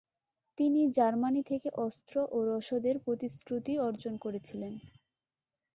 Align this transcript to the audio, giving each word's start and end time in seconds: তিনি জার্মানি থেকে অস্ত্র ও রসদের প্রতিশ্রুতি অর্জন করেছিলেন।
তিনি 0.57 0.81
জার্মানি 0.91 1.41
থেকে 1.43 1.69
অস্ত্র 1.85 2.15
ও 2.31 2.37
রসদের 2.49 2.95
প্রতিশ্রুতি 3.05 3.73
অর্জন 3.79 4.13
করেছিলেন। 4.17 4.73